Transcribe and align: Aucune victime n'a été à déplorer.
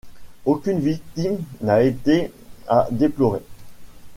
Aucune 0.45 0.79
victime 0.79 1.37
n'a 1.61 1.83
été 1.83 2.31
à 2.67 2.87
déplorer. 2.89 3.41